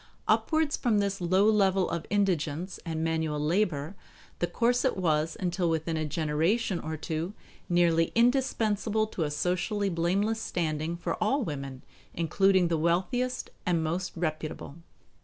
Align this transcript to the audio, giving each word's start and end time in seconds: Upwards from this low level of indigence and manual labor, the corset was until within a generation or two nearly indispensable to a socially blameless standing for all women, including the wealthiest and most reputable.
Upwards 0.27 0.75
from 0.77 0.97
this 0.97 1.21
low 1.21 1.45
level 1.47 1.87
of 1.87 2.07
indigence 2.09 2.79
and 2.83 3.03
manual 3.03 3.39
labor, 3.39 3.95
the 4.39 4.47
corset 4.47 4.97
was 4.97 5.37
until 5.39 5.69
within 5.69 5.95
a 5.95 6.07
generation 6.07 6.79
or 6.79 6.97
two 6.97 7.35
nearly 7.69 8.11
indispensable 8.15 9.05
to 9.05 9.25
a 9.25 9.29
socially 9.29 9.89
blameless 9.89 10.41
standing 10.41 10.97
for 10.97 11.23
all 11.23 11.43
women, 11.43 11.83
including 12.15 12.67
the 12.67 12.79
wealthiest 12.79 13.51
and 13.63 13.83
most 13.83 14.11
reputable. 14.15 14.77